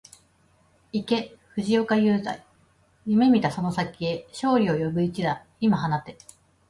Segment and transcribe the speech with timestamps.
[0.91, 2.43] 行け藤岡裕大、
[3.05, 6.17] 夢見たその先へ、勝利を呼ぶ一打、今放て